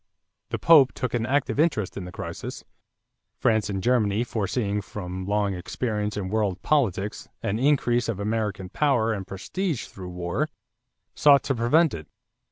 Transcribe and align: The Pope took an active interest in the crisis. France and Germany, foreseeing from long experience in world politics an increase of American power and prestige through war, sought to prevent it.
The 0.49 0.57
Pope 0.57 0.93
took 0.93 1.13
an 1.13 1.27
active 1.27 1.59
interest 1.59 1.95
in 1.95 2.05
the 2.05 2.11
crisis. 2.11 2.63
France 3.37 3.69
and 3.69 3.83
Germany, 3.83 4.23
foreseeing 4.23 4.81
from 4.81 5.27
long 5.27 5.53
experience 5.53 6.17
in 6.17 6.29
world 6.29 6.59
politics 6.63 7.29
an 7.43 7.59
increase 7.59 8.09
of 8.09 8.19
American 8.19 8.69
power 8.69 9.13
and 9.13 9.27
prestige 9.27 9.85
through 9.85 10.09
war, 10.09 10.47
sought 11.13 11.43
to 11.43 11.53
prevent 11.55 11.93
it. 11.93 12.07